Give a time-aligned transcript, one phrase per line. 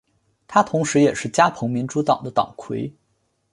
[0.47, 2.91] 他同时也是加蓬民主党的党魁。